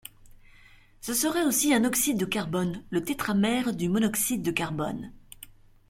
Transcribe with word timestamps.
Ce 1.01 1.13
serait 1.13 1.45
aussi 1.45 1.75
un 1.75 1.85
oxyde 1.85 2.17
de 2.17 2.25
carbone, 2.25 2.83
le 2.89 3.03
tétramère 3.03 3.71
du 3.71 3.87
monoxyde 3.87 4.41
de 4.41 4.49
carbone. 4.49 5.11